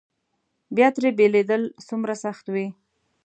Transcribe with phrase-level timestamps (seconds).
[0.75, 2.67] بیا ترې بېلېدل څومره سخت وي.